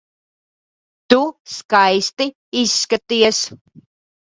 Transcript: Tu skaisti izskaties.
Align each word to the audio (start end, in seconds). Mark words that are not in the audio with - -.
Tu 1.13 1.19
skaisti 1.57 2.29
izskaties. 2.65 3.45